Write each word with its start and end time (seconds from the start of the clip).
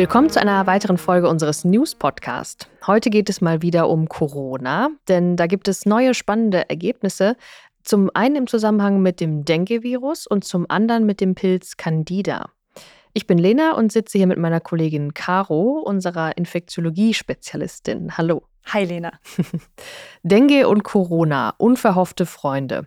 Willkommen 0.00 0.30
zu 0.30 0.40
einer 0.40 0.66
weiteren 0.66 0.96
Folge 0.96 1.28
unseres 1.28 1.62
News-Podcasts. 1.62 2.66
Heute 2.86 3.10
geht 3.10 3.28
es 3.28 3.42
mal 3.42 3.60
wieder 3.60 3.90
um 3.90 4.08
Corona, 4.08 4.88
denn 5.08 5.36
da 5.36 5.46
gibt 5.46 5.68
es 5.68 5.84
neue 5.84 6.14
spannende 6.14 6.70
Ergebnisse. 6.70 7.36
Zum 7.82 8.08
einen 8.14 8.36
im 8.36 8.46
Zusammenhang 8.46 9.02
mit 9.02 9.20
dem 9.20 9.44
Dengue-Virus 9.44 10.26
und 10.26 10.42
zum 10.42 10.64
anderen 10.70 11.04
mit 11.04 11.20
dem 11.20 11.34
Pilz 11.34 11.76
Candida. 11.76 12.48
Ich 13.12 13.26
bin 13.26 13.36
Lena 13.36 13.72
und 13.72 13.92
sitze 13.92 14.16
hier 14.16 14.26
mit 14.26 14.38
meiner 14.38 14.60
Kollegin 14.60 15.12
Caro, 15.12 15.82
unserer 15.84 16.34
Infektiologie-Spezialistin. 16.34 18.16
Hallo. 18.16 18.44
Hi 18.68 18.86
Lena. 18.86 19.12
Dengue 20.22 20.66
und 20.66 20.82
Corona, 20.82 21.52
unverhoffte 21.58 22.24
Freunde. 22.24 22.86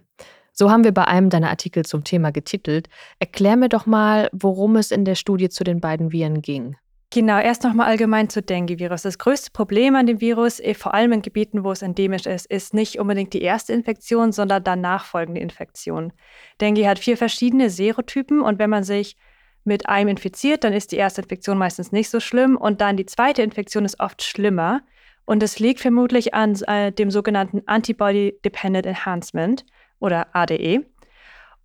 So 0.51 0.71
haben 0.71 0.83
wir 0.83 0.93
bei 0.95 1.05
einem 1.05 1.29
deiner 1.29 1.51
Artikel 1.51 1.85
zum 1.85 2.03
Thema 2.03 2.31
getitelt. 2.31 2.89
Erklär 3.19 3.55
mir 3.55 3.69
doch 3.69 3.85
mal, 3.85 4.31
worum 4.33 4.77
es 4.77 4.89
in 4.89 5.05
der 5.05 5.15
Studie 5.15 5.49
zu 5.49 5.63
den 5.63 5.79
beiden 5.79 6.11
Viren 6.11 6.41
ging. 6.41 6.75
Genau, 7.13 7.37
erst 7.37 7.63
nochmal 7.63 7.89
allgemein 7.89 8.27
zu 8.27 8.41
Dengue-Virus. 8.41 9.03
Das 9.03 9.19
größte 9.19 9.51
Problem 9.51 9.95
an 9.95 10.07
dem 10.07 10.19
Virus, 10.19 10.59
eh, 10.59 10.73
vor 10.73 10.95
allem 10.95 11.11
in 11.11 11.21
Gebieten, 11.21 11.63
wo 11.63 11.71
es 11.71 11.83
endemisch 11.83 12.25
ist, 12.25 12.47
ist 12.47 12.73
nicht 12.73 12.97
unbedingt 12.97 13.33
die 13.33 13.43
erste 13.43 13.71
Infektion, 13.71 14.31
sondern 14.31 14.63
danach 14.63 15.05
folgende 15.05 15.39
Infektion. 15.39 16.11
Dengue 16.59 16.87
hat 16.87 16.97
vier 16.97 17.15
verschiedene 17.15 17.69
Serotypen 17.69 18.41
und 18.41 18.57
wenn 18.57 18.71
man 18.71 18.83
sich 18.83 19.15
mit 19.63 19.87
einem 19.87 20.09
infiziert, 20.09 20.63
dann 20.63 20.73
ist 20.73 20.91
die 20.91 20.95
erste 20.95 21.21
Infektion 21.21 21.59
meistens 21.59 21.91
nicht 21.91 22.09
so 22.09 22.19
schlimm 22.19 22.57
und 22.57 22.81
dann 22.81 22.97
die 22.97 23.05
zweite 23.05 23.43
Infektion 23.43 23.85
ist 23.85 23.99
oft 23.99 24.23
schlimmer. 24.23 24.81
Und 25.25 25.43
es 25.43 25.59
liegt 25.59 25.81
vermutlich 25.81 26.33
an 26.33 26.55
äh, 26.65 26.91
dem 26.91 27.11
sogenannten 27.11 27.61
Antibody 27.67 28.39
Dependent 28.43 28.87
Enhancement 28.87 29.65
oder 29.99 30.35
ADE. 30.35 30.83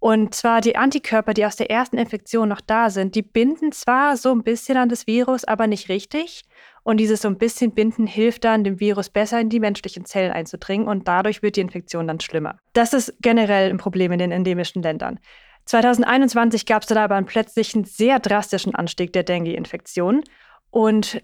Und 0.01 0.35
zwar 0.35 0.61
die 0.61 0.77
Antikörper, 0.77 1.35
die 1.35 1.45
aus 1.45 1.57
der 1.57 1.71
ersten 1.71 1.99
Infektion 1.99 2.49
noch 2.49 2.61
da 2.61 2.89
sind, 2.89 3.17
die 3.17 3.23
binden 3.23 3.73
zwar 3.73 4.17
so 4.17 4.31
ein 4.31 4.45
bisschen 4.45 4.77
an 4.77 4.89
das 4.89 5.09
Virus, 5.09 5.45
aber 5.45 5.67
nicht 5.67 5.89
richtig. 5.89 6.45
Und 6.85 6.99
dieses 6.99 7.23
so 7.23 7.29
ein 7.29 7.37
bisschen 7.37 7.73
Binden 7.73 8.07
hilft 8.07 8.45
dann, 8.45 8.63
dem 8.63 8.79
Virus 8.79 9.11
besser 9.11 9.41
in 9.41 9.49
die 9.49 9.61
menschlichen 9.61 10.05
Zellen 10.05 10.33
einzudringen 10.33 10.87
und 10.87 11.09
dadurch 11.09 11.43
wird 11.43 11.57
die 11.57 11.63
Infektion 11.63 12.07
dann 12.07 12.21
schlimmer. 12.21 12.59
Das 12.75 12.93
ist 12.93 13.13
generell 13.21 13.71
ein 13.71 13.79
Problem 13.79 14.13
in 14.13 14.21
den 14.21 14.31
endemischen 14.31 14.83
Ländern. 14.83 15.19
2021 15.65 16.65
gab 16.65 16.83
es 16.83 16.89
dann 16.89 16.99
aber 16.99 17.17
einen 17.17 17.27
plötzlichen 17.27 17.85
sehr 17.85 18.21
drastischen 18.21 18.75
Anstieg 18.75 19.13
der 19.13 19.25
Dengue-Infektion 19.25 20.23
und 20.71 21.23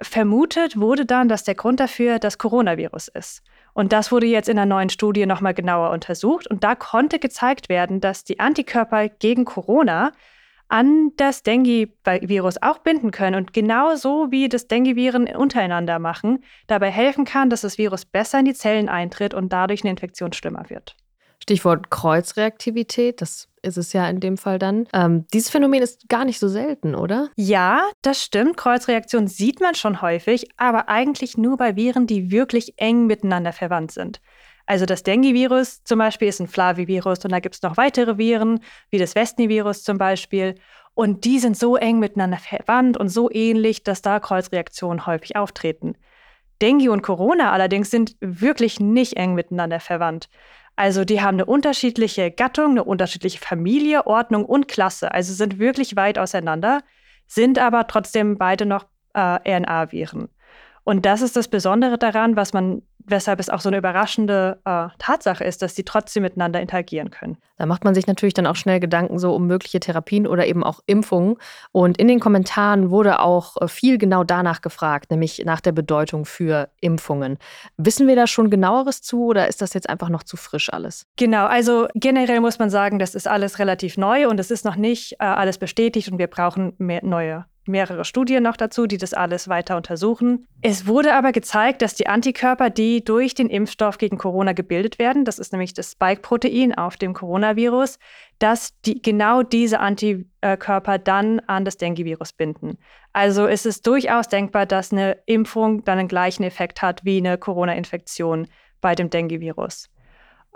vermutet 0.00 0.78
wurde 0.78 1.06
dann, 1.06 1.28
dass 1.28 1.44
der 1.44 1.54
Grund 1.54 1.80
dafür 1.80 2.18
das 2.18 2.38
Coronavirus 2.38 3.08
ist. 3.08 3.42
Und 3.74 3.92
das 3.92 4.10
wurde 4.10 4.26
jetzt 4.26 4.48
in 4.48 4.58
einer 4.58 4.66
neuen 4.66 4.88
Studie 4.88 5.26
nochmal 5.26 5.54
genauer 5.54 5.90
untersucht. 5.90 6.46
Und 6.46 6.64
da 6.64 6.74
konnte 6.74 7.18
gezeigt 7.18 7.68
werden, 7.68 8.00
dass 8.00 8.24
die 8.24 8.40
Antikörper 8.40 9.08
gegen 9.08 9.44
Corona 9.44 10.12
an 10.68 11.12
das 11.16 11.42
Dengue-Virus 11.42 12.60
auch 12.62 12.78
binden 12.78 13.10
können 13.10 13.36
und 13.36 13.52
genauso 13.52 14.30
wie 14.30 14.48
das 14.48 14.66
Dengue-Viren 14.66 15.28
untereinander 15.36 15.98
machen, 15.98 16.42
dabei 16.66 16.90
helfen 16.90 17.24
kann, 17.24 17.50
dass 17.50 17.60
das 17.60 17.78
Virus 17.78 18.04
besser 18.04 18.40
in 18.40 18.46
die 18.46 18.54
Zellen 18.54 18.88
eintritt 18.88 19.32
und 19.32 19.52
dadurch 19.52 19.82
eine 19.82 19.90
Infektion 19.90 20.32
schlimmer 20.32 20.68
wird. 20.68 20.96
Stichwort 21.40 21.90
Kreuzreaktivität, 21.90 23.20
das 23.20 23.48
ist 23.66 23.76
es 23.76 23.92
ja 23.92 24.08
in 24.08 24.20
dem 24.20 24.36
Fall 24.36 24.58
dann. 24.58 24.86
Ähm, 24.92 25.26
dieses 25.32 25.50
Phänomen 25.50 25.82
ist 25.82 26.08
gar 26.08 26.24
nicht 26.24 26.38
so 26.38 26.48
selten, 26.48 26.94
oder? 26.94 27.28
Ja, 27.36 27.88
das 28.02 28.22
stimmt. 28.22 28.56
Kreuzreaktion 28.56 29.26
sieht 29.26 29.60
man 29.60 29.74
schon 29.74 30.00
häufig, 30.02 30.48
aber 30.56 30.88
eigentlich 30.88 31.36
nur 31.36 31.56
bei 31.56 31.76
Viren, 31.76 32.06
die 32.06 32.30
wirklich 32.30 32.74
eng 32.76 33.06
miteinander 33.06 33.52
verwandt 33.52 33.92
sind. 33.92 34.20
Also 34.66 34.84
das 34.84 35.04
Dengue-Virus 35.04 35.84
zum 35.84 35.98
Beispiel 35.98 36.28
ist 36.28 36.40
ein 36.40 36.48
Flavivirus 36.48 37.24
und 37.24 37.30
da 37.30 37.38
gibt 37.38 37.54
es 37.54 37.62
noch 37.62 37.76
weitere 37.76 38.18
Viren, 38.18 38.60
wie 38.90 38.98
das 38.98 39.14
Westni-Virus 39.14 39.84
zum 39.84 39.96
Beispiel. 39.96 40.56
Und 40.94 41.24
die 41.24 41.38
sind 41.38 41.56
so 41.56 41.76
eng 41.76 41.98
miteinander 41.98 42.38
verwandt 42.38 42.96
und 42.96 43.08
so 43.08 43.30
ähnlich, 43.30 43.84
dass 43.84 44.02
da 44.02 44.18
Kreuzreaktionen 44.18 45.06
häufig 45.06 45.36
auftreten. 45.36 45.94
Dengue 46.62 46.90
und 46.90 47.02
Corona 47.02 47.52
allerdings 47.52 47.90
sind 47.90 48.16
wirklich 48.20 48.80
nicht 48.80 49.16
eng 49.16 49.34
miteinander 49.34 49.78
verwandt. 49.78 50.28
Also 50.76 51.04
die 51.06 51.22
haben 51.22 51.36
eine 51.36 51.46
unterschiedliche 51.46 52.30
Gattung, 52.30 52.72
eine 52.72 52.84
unterschiedliche 52.84 53.38
Familie, 53.38 54.06
Ordnung 54.06 54.44
und 54.44 54.68
Klasse. 54.68 55.12
Also 55.12 55.32
sind 55.32 55.58
wirklich 55.58 55.96
weit 55.96 56.18
auseinander, 56.18 56.82
sind 57.26 57.58
aber 57.58 57.86
trotzdem 57.86 58.36
beide 58.36 58.66
noch 58.66 58.84
äh, 59.14 59.20
RNA-Viren. 59.20 60.28
Und 60.84 61.04
das 61.06 61.22
ist 61.22 61.34
das 61.34 61.48
Besondere 61.48 61.98
daran, 61.98 62.36
was 62.36 62.52
man, 62.52 62.82
weshalb 63.06 63.40
es 63.40 63.48
auch 63.48 63.60
so 63.60 63.68
eine 63.68 63.78
überraschende 63.78 64.58
äh, 64.64 64.88
Tatsache 64.98 65.44
ist, 65.44 65.62
dass 65.62 65.74
sie 65.74 65.84
trotzdem 65.84 66.22
miteinander 66.22 66.60
interagieren 66.60 67.10
können. 67.10 67.38
Da 67.56 67.66
macht 67.66 67.84
man 67.84 67.94
sich 67.94 68.06
natürlich 68.06 68.34
dann 68.34 68.46
auch 68.46 68.56
schnell 68.56 68.80
Gedanken 68.80 69.18
so 69.18 69.34
um 69.34 69.46
mögliche 69.46 69.80
Therapien 69.80 70.26
oder 70.26 70.46
eben 70.46 70.62
auch 70.62 70.80
Impfungen. 70.86 71.36
Und 71.72 71.98
in 71.98 72.08
den 72.08 72.20
Kommentaren 72.20 72.90
wurde 72.90 73.20
auch 73.20 73.56
äh, 73.60 73.68
viel 73.68 73.98
genau 73.98 74.24
danach 74.24 74.60
gefragt, 74.60 75.10
nämlich 75.10 75.42
nach 75.44 75.60
der 75.60 75.72
Bedeutung 75.72 76.24
für 76.24 76.68
Impfungen. 76.80 77.38
Wissen 77.76 78.06
wir 78.06 78.16
da 78.16 78.26
schon 78.26 78.50
genaueres 78.50 79.02
zu 79.02 79.26
oder 79.26 79.48
ist 79.48 79.62
das 79.62 79.74
jetzt 79.74 79.88
einfach 79.88 80.08
noch 80.08 80.22
zu 80.22 80.36
frisch 80.36 80.72
alles? 80.72 81.06
Genau, 81.16 81.46
also 81.46 81.88
generell 81.94 82.40
muss 82.40 82.58
man 82.58 82.70
sagen, 82.70 82.98
das 82.98 83.14
ist 83.14 83.28
alles 83.28 83.58
relativ 83.58 83.96
neu 83.96 84.28
und 84.28 84.40
es 84.40 84.50
ist 84.50 84.64
noch 84.64 84.76
nicht 84.76 85.14
äh, 85.14 85.24
alles 85.24 85.58
bestätigt 85.58 86.10
und 86.10 86.18
wir 86.18 86.26
brauchen 86.26 86.74
mehr 86.78 87.04
neue 87.04 87.46
mehrere 87.68 88.04
Studien 88.04 88.42
noch 88.42 88.56
dazu, 88.56 88.86
die 88.86 88.98
das 88.98 89.14
alles 89.14 89.48
weiter 89.48 89.76
untersuchen. 89.76 90.46
Es 90.62 90.86
wurde 90.86 91.14
aber 91.14 91.32
gezeigt, 91.32 91.82
dass 91.82 91.94
die 91.94 92.06
Antikörper, 92.06 92.70
die 92.70 93.04
durch 93.04 93.34
den 93.34 93.48
Impfstoff 93.48 93.98
gegen 93.98 94.18
Corona 94.18 94.52
gebildet 94.52 94.98
werden, 94.98 95.24
das 95.24 95.38
ist 95.38 95.52
nämlich 95.52 95.74
das 95.74 95.92
Spike-Protein 95.92 96.74
auf 96.74 96.96
dem 96.96 97.14
Coronavirus, 97.14 97.98
dass 98.38 98.78
die, 98.82 99.00
genau 99.00 99.42
diese 99.42 99.80
Antikörper 99.80 100.98
dann 100.98 101.40
an 101.40 101.64
das 101.64 101.76
Dengue-Virus 101.76 102.32
binden. 102.32 102.78
Also 103.12 103.46
ist 103.46 103.66
es 103.66 103.82
durchaus 103.82 104.28
denkbar, 104.28 104.66
dass 104.66 104.92
eine 104.92 105.18
Impfung 105.26 105.84
dann 105.84 105.98
den 105.98 106.08
gleichen 106.08 106.42
Effekt 106.42 106.82
hat 106.82 107.04
wie 107.04 107.18
eine 107.18 107.38
Corona-Infektion 107.38 108.46
bei 108.80 108.94
dem 108.94 109.10
Dengue-Virus. 109.10 109.88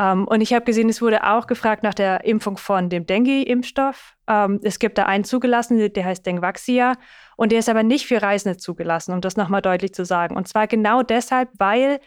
Um, 0.00 0.06
ähm, 0.06 0.28
und 0.28 0.40
ich 0.40 0.54
habe 0.54 0.64
gesehen, 0.64 0.88
es 0.88 1.02
wurde 1.02 1.24
auch 1.26 1.46
gefragt 1.46 1.82
nach 1.82 1.92
der 1.92 2.24
Impfung 2.24 2.56
von 2.56 2.88
dem 2.88 3.04
Dengue-Impfstoff. 3.04 4.16
Um, 4.26 4.34
ähm, 4.34 4.60
es 4.62 4.78
gibt 4.78 4.96
da 4.96 5.04
einen 5.04 5.24
zugelassen, 5.24 5.92
der 5.92 6.04
heißt 6.06 6.24
Dengvaxia. 6.24 6.94
Und 7.36 7.52
der 7.52 7.58
ist 7.58 7.68
aber 7.68 7.82
nicht 7.82 8.06
für 8.06 8.22
Reisende 8.22 8.56
zugelassen, 8.56 9.12
um 9.12 9.20
das 9.20 9.36
nochmal 9.36 9.60
deutlich 9.60 9.92
zu 9.92 10.06
sagen. 10.06 10.36
Und 10.36 10.48
zwar 10.48 10.66
genau 10.68 11.02
deshalb, 11.02 11.50
weil 11.58 12.00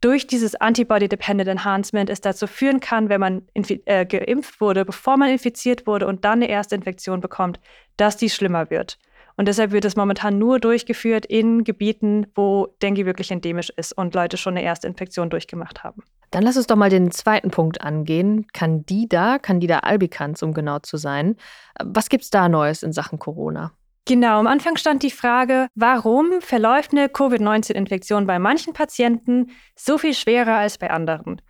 durch 0.00 0.28
dieses 0.28 0.54
Antibody-Dependent 0.54 1.48
Enhancement 1.48 2.08
es 2.08 2.20
dazu 2.20 2.46
führen 2.46 2.78
kann, 2.78 3.08
wenn 3.08 3.20
man 3.20 3.42
äh, 3.54 4.06
geimpft 4.06 4.60
wurde, 4.60 4.84
bevor 4.84 5.16
man 5.16 5.30
infiziert 5.30 5.88
wurde 5.88 6.06
und 6.06 6.24
dann 6.24 6.42
eine 6.42 6.48
erste 6.48 6.76
Infektion 6.76 7.20
bekommt, 7.20 7.58
dass 7.96 8.16
die 8.16 8.30
schlimmer 8.30 8.70
wird. 8.70 8.96
Und 9.40 9.46
deshalb 9.46 9.72
wird 9.72 9.86
es 9.86 9.96
momentan 9.96 10.36
nur 10.36 10.60
durchgeführt 10.60 11.24
in 11.24 11.64
Gebieten, 11.64 12.26
wo 12.34 12.76
Dengue 12.82 13.06
wirklich 13.06 13.30
endemisch 13.30 13.72
ist 13.74 13.94
und 13.94 14.14
Leute 14.14 14.36
schon 14.36 14.54
eine 14.54 14.62
erste 14.62 14.86
Infektion 14.86 15.30
durchgemacht 15.30 15.82
haben. 15.82 16.02
Dann 16.30 16.42
lass 16.42 16.58
uns 16.58 16.66
doch 16.66 16.76
mal 16.76 16.90
den 16.90 17.10
zweiten 17.10 17.50
Punkt 17.50 17.80
angehen. 17.80 18.46
Candida, 18.52 19.38
Candida 19.38 19.78
albicans, 19.78 20.42
um 20.42 20.52
genau 20.52 20.80
zu 20.80 20.98
sein. 20.98 21.36
Was 21.82 22.10
gibt 22.10 22.24
es 22.24 22.28
da 22.28 22.50
Neues 22.50 22.82
in 22.82 22.92
Sachen 22.92 23.18
Corona? 23.18 23.72
Genau, 24.04 24.40
am 24.40 24.46
Anfang 24.46 24.76
stand 24.76 25.02
die 25.02 25.10
Frage, 25.10 25.68
warum 25.74 26.42
verläuft 26.42 26.92
eine 26.92 27.08
Covid-19-Infektion 27.08 28.26
bei 28.26 28.38
manchen 28.38 28.74
Patienten 28.74 29.52
so 29.74 29.96
viel 29.96 30.12
schwerer 30.12 30.56
als 30.56 30.76
bei 30.76 30.90
anderen? 30.90 31.40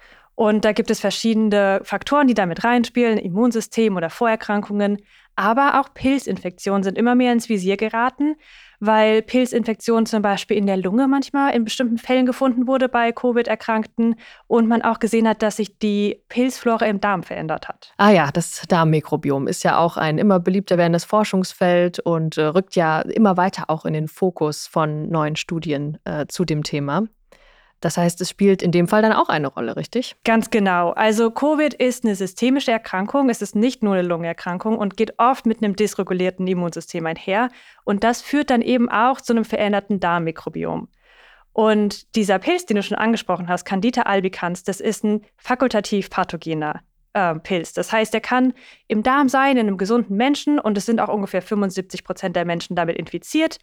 Und 0.40 0.64
da 0.64 0.72
gibt 0.72 0.90
es 0.90 1.00
verschiedene 1.00 1.82
Faktoren, 1.84 2.26
die 2.26 2.32
damit 2.32 2.64
reinspielen, 2.64 3.18
Immunsystem 3.18 3.98
oder 3.98 4.08
Vorerkrankungen. 4.08 4.96
Aber 5.36 5.78
auch 5.78 5.92
Pilzinfektionen 5.92 6.82
sind 6.82 6.96
immer 6.96 7.14
mehr 7.14 7.34
ins 7.34 7.50
Visier 7.50 7.76
geraten, 7.76 8.36
weil 8.78 9.20
Pilzinfektionen 9.20 10.06
zum 10.06 10.22
Beispiel 10.22 10.56
in 10.56 10.64
der 10.64 10.78
Lunge 10.78 11.08
manchmal 11.08 11.54
in 11.54 11.64
bestimmten 11.64 11.98
Fällen 11.98 12.24
gefunden 12.24 12.66
wurde 12.66 12.88
bei 12.88 13.12
Covid-Erkrankten 13.12 14.14
und 14.46 14.66
man 14.66 14.80
auch 14.80 14.98
gesehen 14.98 15.28
hat, 15.28 15.42
dass 15.42 15.56
sich 15.56 15.78
die 15.78 16.22
Pilzflora 16.30 16.86
im 16.86 17.02
Darm 17.02 17.22
verändert 17.22 17.68
hat. 17.68 17.92
Ah 17.98 18.10
ja, 18.10 18.30
das 18.32 18.62
Darmmikrobiom 18.66 19.46
ist 19.46 19.62
ja 19.62 19.76
auch 19.76 19.98
ein 19.98 20.16
immer 20.16 20.40
beliebter 20.40 20.78
werdendes 20.78 21.04
Forschungsfeld 21.04 21.98
und 21.98 22.38
äh, 22.38 22.44
rückt 22.44 22.76
ja 22.76 23.02
immer 23.02 23.36
weiter 23.36 23.64
auch 23.68 23.84
in 23.84 23.92
den 23.92 24.08
Fokus 24.08 24.66
von 24.66 25.10
neuen 25.10 25.36
Studien 25.36 25.98
äh, 26.06 26.24
zu 26.28 26.46
dem 26.46 26.62
Thema. 26.62 27.02
Das 27.80 27.96
heißt, 27.96 28.20
es 28.20 28.28
spielt 28.28 28.62
in 28.62 28.72
dem 28.72 28.88
Fall 28.88 29.00
dann 29.00 29.12
auch 29.12 29.30
eine 29.30 29.48
Rolle, 29.48 29.74
richtig? 29.76 30.16
Ganz 30.24 30.50
genau. 30.50 30.90
Also 30.90 31.30
Covid 31.30 31.72
ist 31.74 32.04
eine 32.04 32.14
systemische 32.14 32.70
Erkrankung. 32.70 33.30
Es 33.30 33.40
ist 33.40 33.56
nicht 33.56 33.82
nur 33.82 33.94
eine 33.94 34.06
Lungenerkrankung 34.06 34.76
und 34.76 34.96
geht 34.96 35.18
oft 35.18 35.46
mit 35.46 35.62
einem 35.62 35.76
dysregulierten 35.76 36.46
Immunsystem 36.46 37.06
einher. 37.06 37.48
Und 37.84 38.04
das 38.04 38.20
führt 38.20 38.50
dann 38.50 38.60
eben 38.60 38.90
auch 38.90 39.20
zu 39.20 39.32
einem 39.32 39.46
veränderten 39.46 39.98
Darmmikrobiom. 39.98 40.88
Und 41.52 42.14
dieser 42.16 42.38
Pilz, 42.38 42.66
den 42.66 42.76
du 42.76 42.82
schon 42.82 42.98
angesprochen 42.98 43.48
hast, 43.48 43.64
Candida 43.64 44.02
albicans, 44.02 44.62
das 44.62 44.80
ist 44.80 45.02
ein 45.02 45.22
fakultativ 45.36 46.10
pathogener 46.10 46.80
äh, 47.14 47.34
Pilz. 47.36 47.72
Das 47.72 47.92
heißt, 47.92 48.14
er 48.14 48.20
kann 48.20 48.52
im 48.88 49.02
Darm 49.02 49.28
sein, 49.28 49.56
in 49.56 49.66
einem 49.66 49.78
gesunden 49.78 50.16
Menschen 50.16 50.58
und 50.58 50.78
es 50.78 50.86
sind 50.86 51.00
auch 51.00 51.08
ungefähr 51.08 51.42
75 51.42 52.04
Prozent 52.04 52.36
der 52.36 52.44
Menschen 52.44 52.76
damit 52.76 52.96
infiziert. 52.96 53.58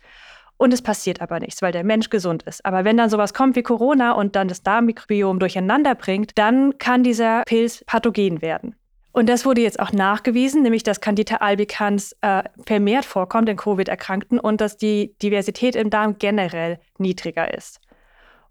Und 0.58 0.74
es 0.74 0.82
passiert 0.82 1.22
aber 1.22 1.40
nichts, 1.40 1.62
weil 1.62 1.72
der 1.72 1.84
Mensch 1.84 2.10
gesund 2.10 2.44
ist. 2.44 2.66
Aber 2.66 2.84
wenn 2.84 2.98
dann 2.98 3.10
sowas 3.10 3.34
kommt 3.34 3.56
wie 3.56 3.64
Corona 3.64 4.14
und 4.14 4.36
dann 4.36 4.48
das 4.48 4.64
Darmmikrobiom 4.64 5.40
durcheinander 5.40 5.96
bringt, 5.96 6.32
dann 6.36 6.78
kann 6.80 7.04
dieser 7.04 7.44
Pilz 7.46 7.84
pathogen 7.86 8.42
werden. 8.42 8.76
Und 9.12 9.30
das 9.30 9.46
wurde 9.46 9.62
jetzt 9.62 9.80
auch 9.80 9.92
nachgewiesen, 9.92 10.62
nämlich 10.62 10.84
dass 10.84 11.02
Candida 11.02 11.38
albicans 11.38 12.16
äh, 12.22 12.44
vermehrt 12.66 13.06
vorkommt 13.06 13.50
in 13.50 13.58
Covid-Erkrankten 13.58 14.40
und 14.40 14.62
dass 14.62 14.78
die 14.78 15.16
Diversität 15.24 15.76
im 15.76 15.90
Darm 15.90 16.18
generell 16.20 16.80
niedriger 17.00 17.52
ist. 17.52 17.80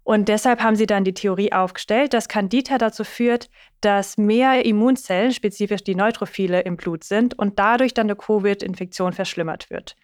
Und 0.03 0.29
deshalb 0.29 0.61
haben 0.61 0.77
sie 0.77 0.85
dann 0.85 1.03
die 1.03 1.13
Theorie 1.13 1.51
aufgestellt, 1.51 2.13
dass 2.13 2.29
Candida 2.29 2.77
dazu 2.77 3.03
führt, 3.03 3.49
dass 3.81 4.17
mehr 4.17 4.65
Immunzellen, 4.65 5.33
spezifisch 5.33 5.83
die 5.83 5.95
Neutrophile, 5.95 6.61
im 6.61 6.77
Blut 6.77 7.03
sind 7.03 7.37
und 7.37 7.59
dadurch 7.59 7.93
dann 7.93 8.07
eine 8.07 8.15
Covid-Infektion 8.15 9.11
verschlimmert 9.11 9.69
wird. 9.69 9.95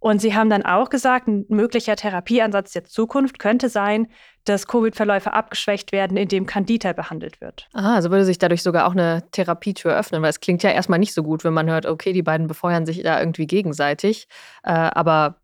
Und 0.00 0.20
sie 0.20 0.34
haben 0.34 0.50
dann 0.50 0.64
auch 0.64 0.88
gesagt, 0.88 1.28
ein 1.28 1.44
möglicher 1.48 1.94
Therapieansatz 1.94 2.72
der 2.72 2.84
Zukunft 2.84 3.38
könnte 3.38 3.68
sein, 3.68 4.08
dass 4.44 4.66
Covid-Verläufe 4.66 5.34
abgeschwächt 5.34 5.92
werden, 5.92 6.16
indem 6.16 6.46
Candida 6.46 6.94
behandelt 6.94 7.42
wird. 7.42 7.68
Ah, 7.74 7.96
also 7.96 8.10
würde 8.10 8.24
sich 8.24 8.38
dadurch 8.38 8.62
sogar 8.62 8.86
auch 8.86 8.92
eine 8.92 9.22
Therapietür 9.30 9.94
öffnen, 9.94 10.22
weil 10.22 10.30
es 10.30 10.40
klingt 10.40 10.62
ja 10.62 10.70
erstmal 10.70 10.98
nicht 10.98 11.12
so 11.12 11.22
gut, 11.22 11.44
wenn 11.44 11.52
man 11.52 11.68
hört, 11.68 11.84
okay, 11.84 12.14
die 12.14 12.22
beiden 12.22 12.46
befeuern 12.46 12.86
sich 12.86 13.02
da 13.02 13.20
irgendwie 13.20 13.46
gegenseitig. 13.46 14.26
Äh, 14.62 14.72
aber 14.72 15.36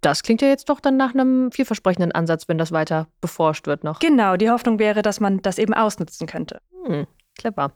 das 0.00 0.22
klingt 0.22 0.40
ja 0.40 0.48
jetzt 0.48 0.70
doch 0.70 0.80
dann 0.80 0.96
nach 0.96 1.12
einem 1.12 1.52
vielversprechenden 1.52 2.12
Ansatz, 2.12 2.48
wenn 2.48 2.56
das 2.56 2.72
weiter 2.72 3.08
beforscht 3.20 3.66
wird 3.66 3.84
noch. 3.84 3.98
Genau, 3.98 4.36
die 4.36 4.50
Hoffnung 4.50 4.78
wäre, 4.78 5.02
dass 5.02 5.20
man 5.20 5.42
das 5.42 5.58
eben 5.58 5.74
ausnutzen 5.74 6.26
könnte. 6.26 6.60
Hm, 6.86 7.06
clever. 7.36 7.72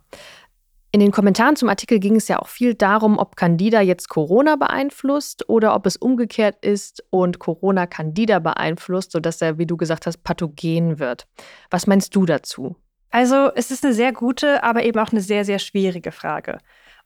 In 0.95 1.01
den 1.01 1.11
Kommentaren 1.11 1.57
zum 1.57 1.71
Artikel 1.71 1.99
ging 2.01 2.17
es 2.17 2.29
ja 2.29 2.39
auch 2.39 2.49
viel 2.49 2.75
darum, 2.75 3.19
ob 3.19 3.35
Candida 3.35 3.81
jetzt 3.81 4.11
Corona 4.11 4.57
beeinflusst 4.57 5.49
oder 5.49 5.75
ob 5.75 5.87
es 5.87 5.97
umgekehrt 5.97 6.63
ist 6.63 7.03
und 7.09 7.39
Corona 7.39 7.87
Candida 7.87 8.41
beeinflusst, 8.41 9.13
sodass 9.13 9.41
er, 9.41 9.57
wie 9.57 9.65
du 9.65 9.79
gesagt 9.79 10.07
hast, 10.07 10.23
pathogen 10.23 10.99
wird. 10.99 11.27
Was 11.71 11.87
meinst 11.87 12.15
du 12.15 12.27
dazu? 12.27 12.77
Also 13.11 13.51
es 13.55 13.71
ist 13.71 13.87
eine 13.87 13.95
sehr 13.95 14.13
gute, 14.13 14.63
aber 14.63 14.85
eben 14.85 14.99
auch 14.99 15.13
eine 15.13 15.23
sehr, 15.23 15.47
sehr 15.47 15.59
schwierige 15.59 16.13
Frage. 16.13 16.59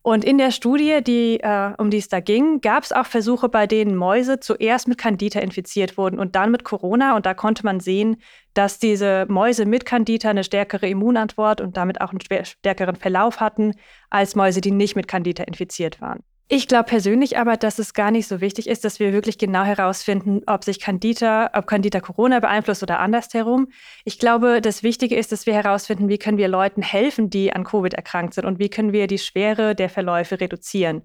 Und 0.03 0.25
in 0.25 0.39
der 0.39 0.51
Studie, 0.51 1.03
die, 1.05 1.41
äh, 1.41 1.73
um 1.79 1.91
die 1.91 1.99
es 1.99 2.09
da 2.09 2.19
ging, 2.21 2.61
gab 2.61 2.85
es 2.85 2.93
auch 2.93 3.07
Versuche, 3.07 3.49
bei 3.49 3.67
denen 3.67 3.97
Mäuse 3.97 4.39
zuerst 4.41 4.87
mit 4.87 4.99
Candida 4.99 5.41
infiziert 5.41 5.97
wurden 5.97 6.19
und 6.19 6.37
dann 6.37 6.53
mit 6.53 6.63
Corona. 6.63 7.17
Und 7.17 7.27
da 7.27 7.35
konnte 7.35 7.65
man 7.65 7.81
sehen, 7.81 8.17
dass 8.57 8.79
diese 8.79 9.27
Mäuse 9.29 9.67
mit 9.67 9.85
Candida 9.85 10.31
eine 10.31 10.43
stärkere 10.43 10.89
Immunantwort 10.89 11.61
und 11.61 11.77
damit 11.77 12.01
auch 12.01 12.11
einen 12.11 12.21
stärkeren 12.21 12.97
Verlauf 12.97 13.39
hatten 13.39 13.75
als 14.09 14.35
Mäuse, 14.35 14.63
die 14.63 14.71
nicht 14.71 14.97
mit 14.97 15.09
Candida 15.09 15.45
infiziert 15.45 16.01
waren. 16.01 16.21
Ich 16.49 16.69
glaube 16.69 16.85
persönlich 16.85 17.39
aber, 17.39 17.57
dass 17.57 17.79
es 17.81 17.93
gar 17.93 18.13
nicht 18.13 18.29
so 18.29 18.41
wichtig 18.41 18.69
ist, 18.69 18.85
dass 18.85 19.01
wir 19.01 19.13
wirklich 19.13 19.37
genau 19.37 19.65
herausfinden, 19.65 20.43
ob 20.47 20.63
sich 20.65 20.81
Candida, 20.81 21.51
ob 21.55 21.67
Candida 21.67 22.01
Corona 22.01 22.39
beeinflusst 22.39 22.85
oder 22.85 23.01
andersherum. 23.01 23.69
Ich 24.05 24.19
glaube, 24.19 24.61
das 24.63 24.85
Wichtige 24.85 25.17
ist, 25.17 25.33
dass 25.33 25.45
wir 25.45 25.55
herausfinden, 25.55 26.09
wie 26.09 26.19
können 26.19 26.39
wir 26.39 26.49
Leuten 26.49 26.83
helfen, 26.83 27.31
die 27.31 27.53
an 27.53 27.65
Covid 27.65 27.95
erkrankt 27.95 28.35
sind 28.35 28.47
und 28.47 28.59
wie 28.59 28.71
können 28.71 28.93
wir 28.93 29.09
die 29.09 29.19
Schwere 29.19 29.75
der 29.75 29.91
Verläufe 29.91 30.41
reduzieren. 30.41 31.03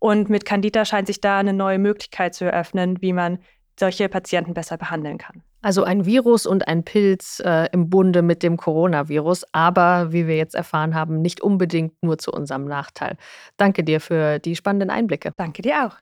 Und 0.00 0.28
mit 0.28 0.44
Candida 0.44 0.84
scheint 0.84 1.06
sich 1.06 1.20
da 1.20 1.38
eine 1.38 1.52
neue 1.52 1.78
Möglichkeit 1.78 2.34
zu 2.34 2.44
eröffnen, 2.44 3.00
wie 3.00 3.12
man 3.12 3.38
solche 3.78 4.08
Patienten 4.08 4.54
besser 4.54 4.76
behandeln 4.76 5.18
kann. 5.18 5.44
Also 5.62 5.84
ein 5.84 6.06
Virus 6.06 6.46
und 6.46 6.66
ein 6.68 6.84
Pilz 6.84 7.40
äh, 7.44 7.68
im 7.72 7.90
Bunde 7.90 8.22
mit 8.22 8.42
dem 8.42 8.56
Coronavirus, 8.56 9.44
aber 9.52 10.12
wie 10.12 10.26
wir 10.26 10.36
jetzt 10.36 10.54
erfahren 10.54 10.94
haben, 10.94 11.20
nicht 11.20 11.42
unbedingt 11.42 12.02
nur 12.02 12.16
zu 12.18 12.32
unserem 12.32 12.64
Nachteil. 12.64 13.16
Danke 13.58 13.84
dir 13.84 14.00
für 14.00 14.38
die 14.38 14.56
spannenden 14.56 14.90
Einblicke. 14.90 15.32
Danke 15.36 15.62
dir 15.62 15.86
auch. 15.86 15.96